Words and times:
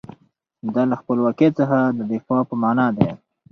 دا 0.73 0.83
له 0.91 0.95
خپلواکۍ 1.01 1.49
څخه 1.59 1.77
د 1.97 1.99
دفاع 2.11 2.41
په 2.49 2.55
معنی 2.61 2.87
دی. 2.97 3.09